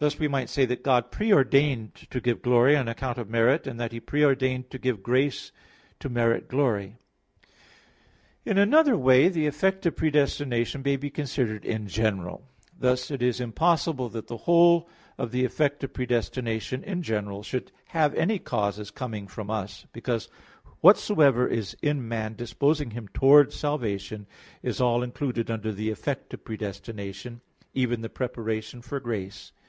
[0.00, 3.66] Thus we might say that God pre ordained to give glory on account of merit,
[3.66, 5.50] and that He pre ordained to give grace
[5.98, 6.94] to merit glory.
[8.44, 12.44] In another way, the effect of predestination may be considered in general.
[12.78, 14.88] Thus, it is impossible that the whole
[15.18, 19.84] of the effect of predestination in general should have any cause as coming from us;
[19.92, 20.28] because
[20.80, 24.28] whatsoever is in man disposing him towards salvation,
[24.62, 27.40] is all included under the effect of predestination;
[27.74, 29.50] even the preparation for grace.